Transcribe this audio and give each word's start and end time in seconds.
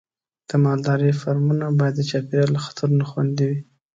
د 0.49 0.51
مالدارۍ 0.63 1.11
فارمونه 1.21 1.65
باید 1.79 1.95
د 1.97 2.01
چاپېریال 2.09 2.49
له 2.53 2.59
خطرونو 2.65 3.03
خوندي 3.09 3.45
وي. 3.49 3.59